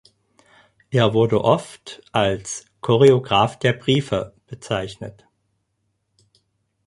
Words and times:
Er 0.89 1.13
wurde 1.13 1.43
oft 1.43 2.01
als 2.11 2.65
„Choreograph 2.81 3.59
der 3.59 3.73
Briefe“ 3.73 4.33
bezeichnet. 4.47 5.27